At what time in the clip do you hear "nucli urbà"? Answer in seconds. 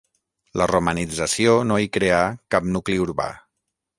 2.77-3.31